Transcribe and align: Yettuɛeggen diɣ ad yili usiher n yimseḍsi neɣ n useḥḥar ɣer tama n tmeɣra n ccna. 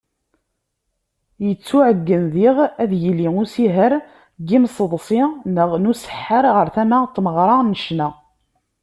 Yettuɛeggen 1.45 2.23
diɣ 2.33 2.57
ad 2.83 2.91
yili 3.01 3.27
usiher 3.41 3.93
n 4.41 4.43
yimseḍsi 4.47 5.21
neɣ 5.55 5.69
n 5.77 5.89
useḥḥar 5.91 6.45
ɣer 6.55 6.67
tama 6.75 6.99
n 7.05 7.07
tmeɣra 7.15 7.55
n 7.63 7.71
ccna. 7.83 8.09